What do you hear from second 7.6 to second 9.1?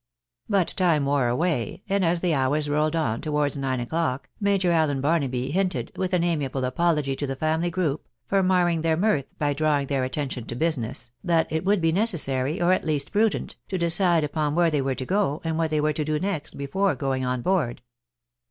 group, for marring their